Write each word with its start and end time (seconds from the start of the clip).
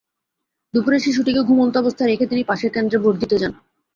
দুপুরে 0.73 0.97
শিশুটিকে 0.99 1.41
ঘুমন্ত 1.41 1.73
অবস্থায় 1.77 2.09
রেখে 2.09 2.25
তিনি 2.27 2.41
পাশের 2.43 2.71
কেন্দ্রে 2.71 2.97
ভোট 3.03 3.15
দিতে 3.21 3.35
যান। 3.41 3.53